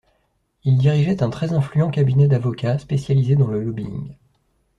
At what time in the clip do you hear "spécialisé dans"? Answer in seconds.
2.79-3.45